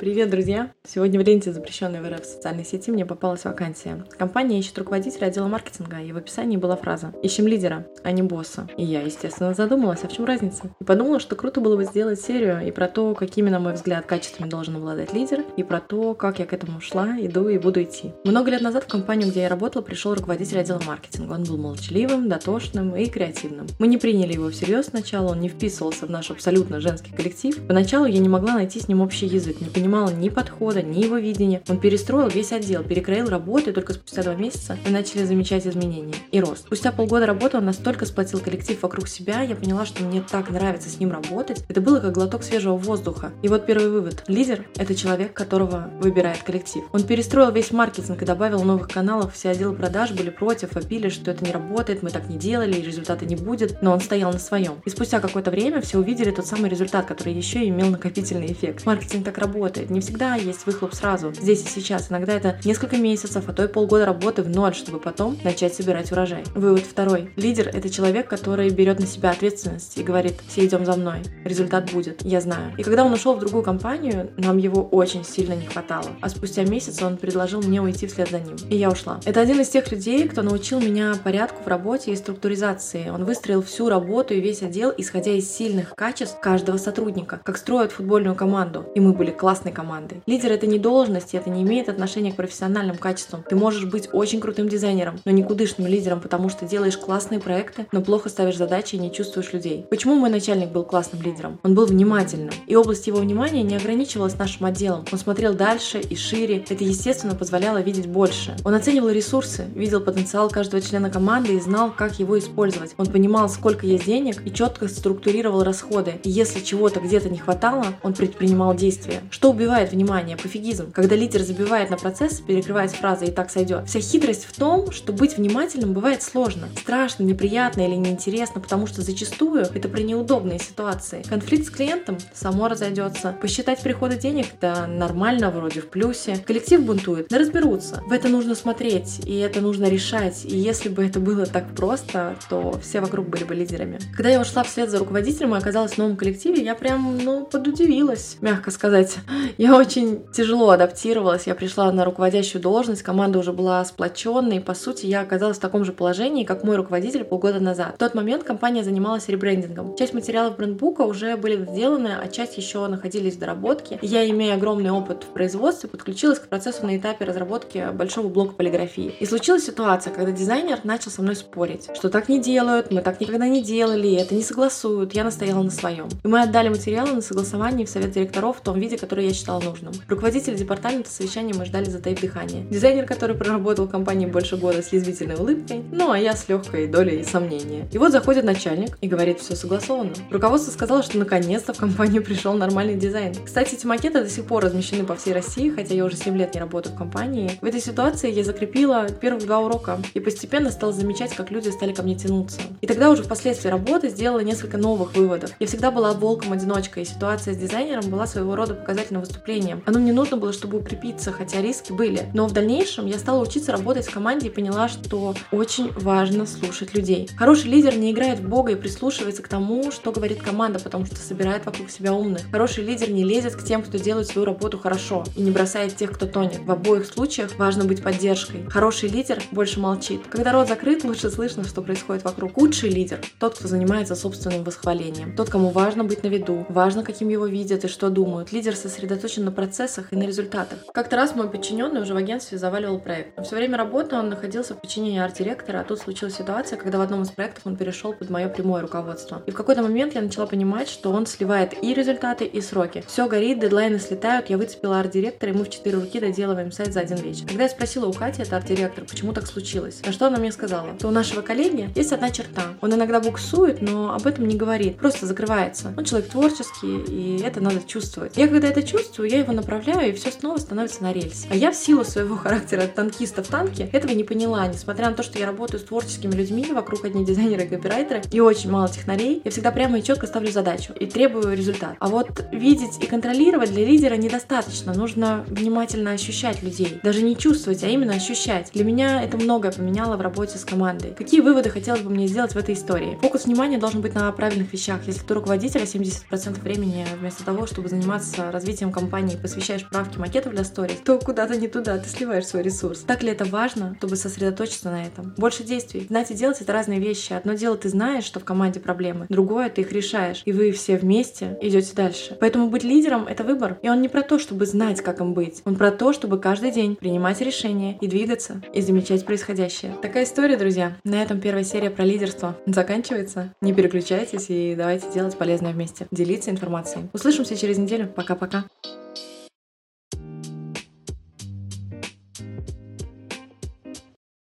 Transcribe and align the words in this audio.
Привет, 0.00 0.30
друзья! 0.30 0.72
Сегодня 0.82 1.20
в 1.20 1.26
ленте 1.26 1.52
запрещенной 1.52 2.00
в 2.00 2.10
РФ 2.10 2.24
социальной 2.24 2.64
сети 2.64 2.90
мне 2.90 3.04
попалась 3.04 3.44
вакансия. 3.44 4.02
Компания 4.16 4.58
ищет 4.58 4.78
руководителя 4.78 5.26
отдела 5.26 5.46
маркетинга, 5.46 6.00
и 6.00 6.10
в 6.10 6.16
описании 6.16 6.56
была 6.56 6.74
фраза 6.74 7.12
«Ищем 7.22 7.46
лидера, 7.46 7.86
а 8.02 8.10
не 8.10 8.22
босса». 8.22 8.66
И 8.78 8.82
я, 8.82 9.02
естественно, 9.02 9.52
задумалась, 9.52 10.00
а 10.02 10.08
в 10.08 10.12
чем 10.14 10.24
разница? 10.24 10.74
И 10.80 10.84
подумала, 10.84 11.20
что 11.20 11.36
круто 11.36 11.60
было 11.60 11.76
бы 11.76 11.84
сделать 11.84 12.18
серию 12.18 12.66
и 12.66 12.70
про 12.70 12.88
то, 12.88 13.14
какими, 13.14 13.50
на 13.50 13.60
мой 13.60 13.74
взгляд, 13.74 14.06
качествами 14.06 14.48
должен 14.48 14.76
обладать 14.76 15.12
лидер, 15.12 15.44
и 15.58 15.62
про 15.62 15.80
то, 15.80 16.14
как 16.14 16.38
я 16.38 16.46
к 16.46 16.54
этому 16.54 16.80
шла, 16.80 17.16
иду 17.20 17.50
и 17.50 17.58
буду 17.58 17.82
идти. 17.82 18.14
Много 18.24 18.52
лет 18.52 18.62
назад 18.62 18.84
в 18.84 18.88
компанию, 18.88 19.28
где 19.28 19.42
я 19.42 19.50
работала, 19.50 19.82
пришел 19.82 20.14
руководитель 20.14 20.60
отдела 20.60 20.80
маркетинга. 20.86 21.34
Он 21.34 21.44
был 21.44 21.58
молчаливым, 21.58 22.26
дотошным 22.26 22.96
и 22.96 23.04
креативным. 23.04 23.66
Мы 23.78 23.86
не 23.86 23.98
приняли 23.98 24.32
его 24.32 24.48
всерьез 24.48 24.86
сначала, 24.86 25.32
он 25.32 25.40
не 25.40 25.50
вписывался 25.50 26.06
в 26.06 26.10
наш 26.10 26.30
абсолютно 26.30 26.80
женский 26.80 27.12
коллектив. 27.12 27.54
Поначалу 27.68 28.06
я 28.06 28.18
не 28.18 28.30
могла 28.30 28.54
найти 28.54 28.80
с 28.80 28.88
ним 28.88 29.02
общий 29.02 29.26
язык, 29.26 29.60
не 29.60 29.66
понимала, 29.68 29.89
понимала 29.90 30.10
ни 30.10 30.28
подхода, 30.28 30.82
ни 30.82 31.00
его 31.02 31.16
видения. 31.16 31.62
Он 31.68 31.80
перестроил 31.80 32.28
весь 32.28 32.52
отдел, 32.52 32.84
перекроил 32.84 33.28
работу, 33.28 33.70
и 33.70 33.72
только 33.72 33.92
спустя 33.92 34.22
два 34.22 34.34
месяца 34.36 34.78
мы 34.84 34.92
начали 34.92 35.24
замечать 35.24 35.66
изменения 35.66 36.14
и 36.30 36.40
рост. 36.40 36.66
Спустя 36.66 36.92
полгода 36.92 37.26
работы 37.26 37.56
он 37.56 37.64
настолько 37.64 38.06
сплотил 38.06 38.38
коллектив 38.38 38.80
вокруг 38.80 39.08
себя, 39.08 39.42
я 39.42 39.56
поняла, 39.56 39.84
что 39.84 40.04
мне 40.04 40.22
так 40.22 40.50
нравится 40.50 40.88
с 40.88 41.00
ним 41.00 41.10
работать. 41.10 41.64
Это 41.68 41.80
было 41.80 41.98
как 41.98 42.12
глоток 42.12 42.44
свежего 42.44 42.76
воздуха. 42.76 43.32
И 43.42 43.48
вот 43.48 43.66
первый 43.66 43.90
вывод. 43.90 44.22
Лидер– 44.28 44.64
это 44.76 44.94
человек, 44.94 45.32
которого 45.32 45.90
выбирает 45.98 46.44
коллектив. 46.44 46.84
Он 46.92 47.02
перестроил 47.02 47.50
весь 47.50 47.72
маркетинг 47.72 48.22
и 48.22 48.24
добавил 48.24 48.62
новых 48.62 48.86
каналов. 48.86 49.34
Все 49.34 49.48
отделы 49.48 49.74
продаж 49.74 50.12
были 50.12 50.30
против, 50.30 50.76
опили, 50.76 51.08
что 51.08 51.32
это 51.32 51.44
не 51.44 51.50
работает, 51.50 52.04
мы 52.04 52.10
так 52.10 52.28
не 52.28 52.38
делали, 52.38 52.78
и 52.78 52.82
результата 52.82 53.26
не 53.26 53.34
будет. 53.34 53.82
Но 53.82 53.92
он 53.92 53.98
стоял 54.00 54.32
на 54.32 54.38
своем. 54.38 54.74
И 54.84 54.90
спустя 54.90 55.18
какое-то 55.18 55.50
время 55.50 55.80
все 55.80 55.98
увидели 55.98 56.30
тот 56.30 56.46
самый 56.46 56.70
результат, 56.70 57.06
который 57.06 57.34
еще 57.34 57.64
и 57.64 57.70
имел 57.70 57.88
накопительный 57.88 58.52
эффект. 58.52 58.86
Маркетинг 58.86 59.24
так 59.24 59.38
работает. 59.38 59.79
Не 59.88 60.00
всегда 60.00 60.20
всегда 60.20 60.34
есть 60.34 60.66
выхлоп 60.66 60.94
сразу, 60.94 61.32
здесь 61.32 61.64
и 61.64 61.68
сейчас. 61.68 62.10
Иногда 62.10 62.34
это 62.34 62.58
несколько 62.64 62.98
месяцев, 62.98 63.44
а 63.48 63.52
то 63.54 63.64
и 63.64 63.68
полгода 63.68 64.04
работы 64.04 64.42
в 64.42 64.50
ноль, 64.50 64.74
чтобы 64.74 65.00
потом 65.00 65.38
начать 65.42 65.74
собирать 65.74 66.12
урожай. 66.12 66.44
Вывод 66.54 66.82
второй. 66.82 67.32
Лидер– 67.36 67.68
это 67.72 67.88
человек, 67.88 68.28
который 68.28 68.68
берет 68.68 69.00
на 69.00 69.06
себя 69.06 69.30
ответственность 69.30 69.96
и 69.96 70.02
говорит, 70.02 70.34
все 70.46 70.66
идем 70.66 70.84
за 70.84 70.96
мной, 70.96 71.22
результат 71.44 71.90
будет, 71.90 72.22
я 72.22 72.42
знаю. 72.42 72.74
И 72.76 72.82
когда 72.82 73.04
он 73.04 73.12
ушел 73.14 73.34
в 73.34 73.40
другую 73.40 73.62
компанию, 73.62 74.30
нам 74.36 74.58
его 74.58 74.82
очень 74.82 75.24
сильно 75.24 75.54
не 75.54 75.66
хватало. 75.66 76.08
А 76.20 76.28
спустя 76.28 76.64
месяц 76.64 77.02
он 77.02 77.16
предложил 77.16 77.62
мне 77.62 77.80
уйти 77.80 78.06
вслед 78.06 78.28
за 78.28 78.40
ним. 78.40 78.56
И 78.68 78.76
я 78.76 78.90
ушла. 78.90 79.20
Это 79.24 79.40
один 79.40 79.60
из 79.60 79.70
тех 79.70 79.90
людей, 79.90 80.28
кто 80.28 80.42
научил 80.42 80.80
меня 80.80 81.14
порядку 81.24 81.62
в 81.64 81.66
работе 81.66 82.12
и 82.12 82.16
структуризации. 82.16 83.08
Он 83.08 83.24
выстроил 83.24 83.62
всю 83.62 83.88
работу 83.88 84.34
и 84.34 84.40
весь 84.40 84.62
отдел, 84.62 84.92
исходя 84.98 85.32
из 85.32 85.50
сильных 85.50 85.94
качеств 85.94 86.38
каждого 86.40 86.76
сотрудника, 86.76 87.40
как 87.42 87.56
строят 87.56 87.92
футбольную 87.92 88.34
команду. 88.34 88.84
И 88.94 89.00
мы 89.00 89.12
были 89.12 89.30
классной 89.30 89.69
командой 89.72 89.90
команды. 89.90 90.22
Лидер 90.26 90.52
это 90.52 90.66
не 90.66 90.78
должность, 90.78 91.34
и 91.34 91.36
это 91.36 91.50
не 91.50 91.62
имеет 91.62 91.88
отношения 91.88 92.32
к 92.32 92.36
профессиональным 92.36 92.96
качествам. 92.96 93.44
Ты 93.48 93.56
можешь 93.56 93.84
быть 93.84 94.08
очень 94.12 94.40
крутым 94.40 94.68
дизайнером, 94.68 95.18
но 95.24 95.32
никудышным 95.32 95.86
лидером, 95.86 96.20
потому 96.20 96.48
что 96.48 96.64
делаешь 96.64 96.96
классные 96.96 97.40
проекты, 97.40 97.86
но 97.92 98.00
плохо 98.00 98.28
ставишь 98.28 98.56
задачи 98.56 98.96
и 98.96 98.98
не 98.98 99.12
чувствуешь 99.12 99.52
людей. 99.52 99.86
Почему 99.90 100.14
мой 100.14 100.30
начальник 100.30 100.70
был 100.70 100.84
классным 100.84 101.22
лидером? 101.22 101.58
Он 101.62 101.74
был 101.74 101.86
внимательным, 101.86 102.50
и 102.66 102.76
область 102.76 103.06
его 103.06 103.18
внимания 103.18 103.62
не 103.62 103.76
ограничивалась 103.76 104.38
нашим 104.38 104.66
отделом. 104.66 105.04
Он 105.10 105.18
смотрел 105.18 105.54
дальше 105.54 106.00
и 106.00 106.16
шире. 106.16 106.64
Это, 106.68 106.84
естественно, 106.84 107.34
позволяло 107.34 107.80
видеть 107.80 108.06
больше. 108.06 108.56
Он 108.64 108.74
оценивал 108.74 109.10
ресурсы, 109.10 109.64
видел 109.74 110.00
потенциал 110.00 110.50
каждого 110.50 110.82
члена 110.82 111.10
команды 111.10 111.54
и 111.54 111.60
знал, 111.60 111.90
как 111.90 112.18
его 112.18 112.38
использовать. 112.38 112.94
Он 112.96 113.06
понимал, 113.06 113.48
сколько 113.48 113.86
есть 113.86 114.06
денег 114.06 114.46
и 114.46 114.52
четко 114.52 114.88
структурировал 114.88 115.62
расходы. 115.62 116.20
И 116.22 116.30
если 116.30 116.60
чего-то 116.60 117.00
где-то 117.00 117.28
не 117.28 117.38
хватало, 117.38 117.86
он 118.02 118.14
предпринимал 118.14 118.74
действия. 118.74 119.20
Что 119.30 119.52
убивает 119.60 119.92
внимание, 119.92 120.38
пофигизм. 120.38 120.90
Когда 120.90 121.14
лидер 121.14 121.42
забивает 121.42 121.90
на 121.90 121.98
процесс, 121.98 122.40
перекрываясь 122.40 122.92
фразой 122.92 123.28
«и 123.28 123.30
так 123.30 123.50
сойдет». 123.50 123.86
Вся 123.86 124.00
хитрость 124.00 124.46
в 124.46 124.56
том, 124.56 124.90
что 124.90 125.12
быть 125.12 125.36
внимательным 125.36 125.92
бывает 125.92 126.22
сложно, 126.22 126.68
страшно, 126.80 127.24
неприятно 127.24 127.86
или 127.86 127.94
неинтересно, 127.94 128.62
потому 128.62 128.86
что 128.86 129.02
зачастую 129.02 129.66
это 129.74 129.88
при 129.90 130.02
неудобной 130.02 130.58
ситуации. 130.58 131.22
Конфликт 131.28 131.66
с 131.66 131.70
клиентом 131.70 132.16
само 132.32 132.68
разойдется. 132.68 133.36
Посчитать 133.42 133.80
приходы 133.82 134.16
денег– 134.16 134.46
да 134.62 134.86
нормально, 134.86 135.50
вроде 135.50 135.82
в 135.82 135.88
плюсе. 135.88 136.38
Коллектив 136.46 136.82
бунтует, 136.82 137.28
да 137.28 137.36
разберутся. 137.36 138.02
В 138.06 138.12
это 138.12 138.28
нужно 138.28 138.54
смотреть, 138.54 139.20
и 139.26 139.36
это 139.40 139.60
нужно 139.60 139.90
решать. 139.90 140.46
И 140.46 140.56
если 140.56 140.88
бы 140.88 141.04
это 141.04 141.20
было 141.20 141.44
так 141.44 141.74
просто, 141.74 142.36
то 142.48 142.80
все 142.82 143.00
вокруг 143.00 143.28
были 143.28 143.44
бы 143.44 143.54
лидерами. 143.54 143.98
Когда 144.16 144.30
я 144.30 144.40
ушла 144.40 144.62
вслед 144.62 144.88
за 144.88 144.98
руководителем 144.98 145.54
и 145.54 145.58
оказалась 145.58 145.92
в 145.92 145.98
новом 145.98 146.16
коллективе, 146.16 146.62
я 146.62 146.74
прям, 146.74 147.18
ну, 147.18 147.44
подудивилась, 147.44 148.38
мягко 148.40 148.70
сказать. 148.70 149.18
Я 149.58 149.76
очень 149.76 150.22
тяжело 150.32 150.70
адаптировалась. 150.70 151.46
Я 151.46 151.54
пришла 151.54 151.90
на 151.92 152.04
руководящую 152.04 152.62
должность, 152.62 153.02
команда 153.02 153.38
уже 153.38 153.52
была 153.52 153.84
сплоченной, 153.84 154.60
по 154.60 154.74
сути, 154.74 155.06
я 155.06 155.20
оказалась 155.20 155.58
в 155.58 155.60
таком 155.60 155.84
же 155.84 155.92
положении, 155.92 156.44
как 156.44 156.64
мой 156.64 156.76
руководитель 156.76 157.24
полгода 157.24 157.60
назад. 157.60 157.94
В 157.94 157.98
тот 157.98 158.14
момент 158.14 158.44
компания 158.44 158.84
занималась 158.84 159.28
ребрендингом. 159.28 159.96
Часть 159.96 160.14
материалов 160.14 160.56
брендбука 160.56 161.02
уже 161.02 161.36
были 161.36 161.64
сделаны, 161.64 162.12
а 162.22 162.28
часть 162.28 162.56
еще 162.56 162.86
находились 162.86 163.36
в 163.36 163.38
доработке. 163.38 163.98
Я, 164.02 164.28
имея 164.30 164.54
огромный 164.54 164.90
опыт 164.90 165.24
в 165.24 165.32
производстве, 165.32 165.88
подключилась 165.88 166.38
к 166.38 166.48
процессу 166.48 166.86
на 166.86 166.96
этапе 166.96 167.24
разработки 167.24 167.88
большого 167.92 168.28
блока 168.28 168.54
полиграфии. 168.54 169.14
И 169.20 169.26
случилась 169.26 169.64
ситуация, 169.64 170.12
когда 170.12 170.32
дизайнер 170.32 170.80
начал 170.84 171.10
со 171.10 171.22
мной 171.22 171.36
спорить, 171.36 171.88
что 171.94 172.08
так 172.08 172.28
не 172.28 172.40
делают, 172.40 172.90
мы 172.90 173.02
так 173.02 173.20
никогда 173.20 173.48
не 173.48 173.62
делали, 173.62 174.14
это 174.14 174.34
не 174.34 174.42
согласуют. 174.42 175.14
Я 175.14 175.24
настояла 175.24 175.62
на 175.62 175.70
своем. 175.70 176.08
И 176.22 176.28
мы 176.28 176.42
отдали 176.42 176.68
материалы 176.68 177.12
на 177.12 177.22
согласование 177.22 177.86
в 177.86 177.90
совет 177.90 178.12
директоров 178.12 178.58
в 178.58 178.60
том 178.60 178.78
виде, 178.78 178.96
который 178.96 179.26
я 179.26 179.29
считала 179.32 179.60
нужным 179.60 179.80
нужным. 179.80 179.92
Руководитель 180.08 180.54
департамента 180.54 181.10
совещания 181.10 181.54
мы 181.54 181.64
ждали 181.64 181.84
затаив 181.84 182.20
дыхание. 182.20 182.64
Дизайнер, 182.64 183.06
который 183.06 183.36
проработал 183.36 183.86
в 183.86 183.90
компании 183.90 184.26
больше 184.26 184.56
года 184.56 184.82
с 184.82 184.92
язвительной 184.92 185.36
улыбкой, 185.36 185.82
ну 185.92 186.10
а 186.10 186.18
я 186.18 186.34
с 186.36 186.48
легкой 186.48 186.86
долей 186.86 187.24
сомнения. 187.24 187.88
И 187.92 187.98
вот 187.98 188.12
заходит 188.12 188.44
начальник 188.44 188.96
и 189.00 189.08
говорит, 189.08 189.40
все 189.40 189.54
согласовано. 189.54 190.12
Руководство 190.30 190.70
сказало, 190.70 191.02
что 191.02 191.18
наконец-то 191.18 191.72
в 191.72 191.78
компанию 191.78 192.22
пришел 192.22 192.54
нормальный 192.54 192.96
дизайн. 192.96 193.34
Кстати, 193.44 193.74
эти 193.74 193.86
макеты 193.86 194.22
до 194.22 194.30
сих 194.30 194.44
пор 194.44 194.64
размещены 194.64 195.04
по 195.04 195.16
всей 195.16 195.32
России, 195.32 195.70
хотя 195.70 195.94
я 195.94 196.04
уже 196.04 196.16
7 196.16 196.36
лет 196.36 196.54
не 196.54 196.60
работаю 196.60 196.94
в 196.94 196.98
компании. 196.98 197.58
В 197.60 197.64
этой 197.64 197.80
ситуации 197.80 198.30
я 198.30 198.44
закрепила 198.44 199.08
первых 199.08 199.44
два 199.44 199.60
урока 199.60 199.98
и 200.14 200.20
постепенно 200.20 200.70
стала 200.70 200.92
замечать, 200.92 201.34
как 201.34 201.50
люди 201.50 201.68
стали 201.68 201.92
ко 201.92 202.02
мне 202.02 202.16
тянуться. 202.16 202.60
И 202.80 202.86
тогда 202.86 203.10
уже 203.10 203.22
впоследствии 203.22 203.68
работы 203.68 204.08
сделала 204.08 204.40
несколько 204.40 204.76
новых 204.76 205.16
выводов. 205.16 205.50
Я 205.58 205.66
всегда 205.66 205.90
была 205.90 206.12
волком-одиночкой, 206.12 207.02
и 207.02 207.06
ситуация 207.06 207.54
с 207.54 207.56
дизайнером 207.56 208.10
была 208.10 208.26
своего 208.26 208.56
рода 208.56 208.74
показательным 208.74 209.19
выступлением. 209.20 209.82
Оно 209.86 209.98
мне 209.98 210.12
нужно 210.12 210.36
было, 210.36 210.52
чтобы 210.52 210.78
укрепиться, 210.78 211.32
хотя 211.32 211.60
риски 211.60 211.92
были. 211.92 212.30
Но 212.34 212.46
в 212.46 212.52
дальнейшем 212.52 213.06
я 213.06 213.18
стала 213.18 213.42
учиться 213.42 213.72
работать 213.72 214.06
в 214.06 214.12
команде 214.12 214.48
и 214.48 214.50
поняла, 214.50 214.88
что 214.88 215.34
очень 215.52 215.92
важно 215.92 216.46
слушать 216.46 216.94
людей. 216.94 217.28
Хороший 217.36 217.70
лидер 217.70 217.96
не 217.96 218.10
играет 218.10 218.40
в 218.40 218.48
бога 218.48 218.72
и 218.72 218.76
прислушивается 218.76 219.42
к 219.42 219.48
тому, 219.48 219.90
что 219.90 220.12
говорит 220.12 220.42
команда, 220.42 220.78
потому 220.78 221.06
что 221.06 221.16
собирает 221.16 221.66
вокруг 221.66 221.90
себя 221.90 222.12
умных. 222.12 222.42
Хороший 222.50 222.84
лидер 222.84 223.10
не 223.10 223.24
лезет 223.24 223.54
к 223.54 223.64
тем, 223.64 223.82
кто 223.82 223.98
делает 223.98 224.28
свою 224.28 224.44
работу 224.46 224.78
хорошо 224.78 225.24
и 225.36 225.42
не 225.42 225.50
бросает 225.50 225.96
тех, 225.96 226.12
кто 226.12 226.26
тонет. 226.26 226.60
В 226.60 226.70
обоих 226.70 227.06
случаях 227.06 227.56
важно 227.58 227.84
быть 227.84 228.02
поддержкой. 228.02 228.64
Хороший 228.68 229.08
лидер 229.08 229.42
больше 229.50 229.80
молчит. 229.80 230.22
Когда 230.28 230.52
рот 230.52 230.68
закрыт, 230.68 231.04
лучше 231.04 231.30
слышно, 231.30 231.64
что 231.64 231.82
происходит 231.82 232.24
вокруг. 232.24 232.54
Худший 232.54 232.90
лидер– 232.90 233.20
тот, 233.38 233.56
кто 233.56 233.68
занимается 233.68 234.14
собственным 234.14 234.64
восхвалением. 234.64 235.36
Тот, 235.36 235.50
кому 235.50 235.70
важно 235.70 236.04
быть 236.04 236.22
на 236.22 236.28
виду, 236.28 236.66
важно, 236.68 237.02
каким 237.02 237.28
его 237.28 237.46
видят 237.46 237.84
и 237.84 237.88
что 237.88 238.10
думают. 238.10 238.52
Лидер 238.52 238.76
сосредоточен 238.76 239.09
на 239.10 239.52
процессе 239.52 239.70
процессах 239.80 240.12
и 240.12 240.16
на 240.16 240.24
результатах. 240.24 240.78
Как-то 240.92 241.16
раз 241.16 241.34
мой 241.34 241.48
подчиненный 241.48 242.02
уже 242.02 242.14
в 242.14 242.16
агентстве 242.16 242.58
заваливал 242.58 242.98
проект. 242.98 243.36
Но 243.36 243.44
все 243.44 243.56
время 243.56 243.78
работы 243.78 244.16
он 244.16 244.28
находился 244.28 244.74
в 244.74 244.80
подчинении 244.80 245.18
арт-директора, 245.18 245.80
а 245.80 245.84
тут 245.84 246.00
случилась 246.00 246.36
ситуация, 246.36 246.78
когда 246.78 246.98
в 246.98 247.00
одном 247.00 247.22
из 247.22 247.30
проектов 247.30 247.62
он 247.66 247.76
перешел 247.76 248.12
под 248.12 248.30
мое 248.30 248.48
прямое 248.48 248.82
руководство. 248.82 249.42
И 249.46 249.50
в 249.50 249.54
какой-то 249.54 249.82
момент 249.82 250.14
я 250.14 250.22
начала 250.22 250.46
понимать, 250.46 250.88
что 250.88 251.12
он 251.12 251.26
сливает 251.26 251.74
и 251.82 251.94
результаты, 251.94 252.44
и 252.44 252.60
сроки. 252.60 253.02
Все 253.06 253.26
горит, 253.26 253.60
дедлайны 253.60 253.98
слетают, 253.98 254.50
я 254.50 254.58
выцепила 254.58 255.00
арт-директора, 255.00 255.52
и 255.52 255.56
мы 255.56 255.64
в 255.64 255.70
четыре 255.70 255.96
руки 255.96 256.20
доделываем 256.20 256.70
сайт 256.70 256.92
за 256.92 257.00
один 257.00 257.18
вечер. 257.18 257.46
Когда 257.46 257.64
я 257.64 257.68
спросила 257.68 258.06
у 258.06 258.12
Кати, 258.12 258.42
это 258.42 258.56
арт-директор, 258.56 259.04
почему 259.04 259.32
так 259.32 259.46
случилось, 259.46 260.02
на 260.04 260.12
что 260.12 260.26
она 260.26 260.38
мне 260.38 260.52
сказала, 260.52 260.98
что 260.98 261.08
у 261.08 261.10
нашего 261.10 261.42
коллеги 261.42 261.90
есть 261.94 262.12
одна 262.12 262.30
черта. 262.30 262.62
Он 262.80 262.92
иногда 262.92 263.20
буксует, 263.20 263.80
но 263.80 264.14
об 264.14 264.26
этом 264.26 264.46
не 264.46 264.56
говорит, 264.56 264.98
просто 264.98 265.26
закрывается. 265.26 265.94
Он 265.96 266.04
человек 266.04 266.30
творческий, 266.30 267.02
и 267.08 267.42
это 267.42 267.60
надо 267.60 267.80
чувствовать. 267.86 268.36
Я 268.36 268.48
когда 268.48 268.68
это 268.68 268.82
чувствую, 268.82 268.99
чувствую, 269.00 269.30
я 269.30 269.38
его 269.38 269.52
направляю, 269.52 270.10
и 270.10 270.12
все 270.12 270.30
снова 270.30 270.58
становится 270.58 271.02
на 271.02 271.12
рельс. 271.12 271.46
А 271.50 271.56
я 271.56 271.72
в 271.72 271.76
силу 271.76 272.04
своего 272.04 272.36
характера 272.36 272.86
танкиста 272.86 273.42
в 273.42 273.48
танке 273.48 273.88
этого 273.92 274.12
не 274.12 274.24
поняла, 274.24 274.66
несмотря 274.66 275.10
на 275.10 275.16
то, 275.16 275.22
что 275.22 275.38
я 275.38 275.46
работаю 275.46 275.80
с 275.80 275.84
творческими 275.84 276.32
людьми, 276.32 276.66
вокруг 276.72 277.04
одни 277.04 277.24
дизайнеры 277.24 277.64
и 277.64 277.68
копирайтеры, 277.68 278.22
и 278.30 278.40
очень 278.40 278.70
мало 278.70 278.88
технарей, 278.88 279.42
я 279.44 279.50
всегда 279.50 279.70
прямо 279.70 279.98
и 279.98 280.02
четко 280.02 280.26
ставлю 280.26 280.50
задачу 280.50 280.92
и 280.98 281.06
требую 281.06 281.56
результат. 281.56 281.96
А 281.98 282.08
вот 282.08 282.28
видеть 282.52 283.02
и 283.02 283.06
контролировать 283.06 283.72
для 283.72 283.84
лидера 283.84 284.14
недостаточно, 284.14 284.94
нужно 284.94 285.44
внимательно 285.48 286.12
ощущать 286.12 286.62
людей, 286.62 287.00
даже 287.02 287.22
не 287.22 287.36
чувствовать, 287.36 287.82
а 287.84 287.88
именно 287.88 288.14
ощущать. 288.14 288.70
Для 288.72 288.84
меня 288.84 289.22
это 289.22 289.36
многое 289.36 289.72
поменяло 289.72 290.16
в 290.16 290.20
работе 290.20 290.58
с 290.58 290.64
командой. 290.64 291.14
Какие 291.16 291.40
выводы 291.40 291.70
хотелось 291.70 292.02
бы 292.02 292.10
мне 292.10 292.26
сделать 292.26 292.52
в 292.52 292.58
этой 292.58 292.74
истории? 292.74 293.18
Фокус 293.22 293.46
внимания 293.46 293.78
должен 293.78 294.00
быть 294.00 294.14
на 294.14 294.30
правильных 294.32 294.72
вещах. 294.72 295.00
Если 295.06 295.22
ты 295.22 295.34
руководитель, 295.34 295.80
70% 295.82 296.60
времени 296.60 297.06
вместо 297.18 297.44
того, 297.44 297.66
чтобы 297.66 297.88
заниматься 297.88 298.50
развитием 298.50 298.89
компании, 298.92 299.36
посвящаешь 299.36 299.88
правки 299.88 300.18
макетов 300.18 300.52
для 300.52 300.64
сторис, 300.64 300.96
то 301.04 301.18
куда-то 301.18 301.56
не 301.56 301.68
туда, 301.68 301.98
ты 301.98 302.08
сливаешь 302.08 302.46
свой 302.46 302.62
ресурс. 302.62 303.00
Так 303.00 303.22
ли 303.22 303.30
это 303.30 303.44
важно, 303.44 303.94
чтобы 303.98 304.16
сосредоточиться 304.16 304.90
на 304.90 305.04
этом? 305.04 305.34
Больше 305.36 305.64
действий. 305.64 306.06
Знать 306.08 306.30
и 306.30 306.34
делать— 306.34 306.58
это 306.60 306.72
разные 306.72 307.00
вещи. 307.00 307.32
Одно 307.32 307.54
дело 307.54 307.76
ты 307.76 307.88
знаешь, 307.88 308.24
что 308.24 308.40
в 308.40 308.44
команде 308.44 308.80
проблемы, 308.80 309.26
другое 309.28 309.68
ты 309.70 309.82
их 309.82 309.92
решаешь, 309.92 310.42
и 310.44 310.52
вы 310.52 310.72
все 310.72 310.96
вместе 310.96 311.58
идете 311.60 311.94
дальше. 311.94 312.36
Поэтому 312.40 312.68
быть 312.68 312.84
лидером— 312.84 313.26
это 313.28 313.44
выбор. 313.44 313.78
И 313.82 313.88
он 313.88 314.00
не 314.02 314.08
про 314.08 314.22
то, 314.22 314.38
чтобы 314.38 314.66
знать, 314.66 315.00
как 315.00 315.20
им 315.20 315.34
быть. 315.34 315.62
Он 315.64 315.76
про 315.76 315.90
то, 315.90 316.12
чтобы 316.12 316.38
каждый 316.38 316.70
день 316.70 316.96
принимать 316.96 317.40
решения 317.40 317.98
и 318.00 318.06
двигаться, 318.06 318.62
и 318.74 318.80
замечать 318.80 319.24
происходящее. 319.24 319.94
Такая 320.02 320.24
история, 320.24 320.56
друзья. 320.56 320.96
На 321.04 321.22
этом 321.22 321.40
первая 321.40 321.64
серия 321.64 321.90
про 321.90 322.04
лидерство 322.04 322.56
заканчивается. 322.66 323.54
Не 323.60 323.72
переключайтесь 323.72 324.46
и 324.48 324.74
давайте 324.76 325.10
делать 325.12 325.36
полезное 325.36 325.72
вместе. 325.72 326.06
Делиться 326.10 326.50
информацией. 326.50 327.08
Услышимся 327.12 327.56
через 327.56 327.78
неделю. 327.78 328.08
Пока-пока. 328.08 328.64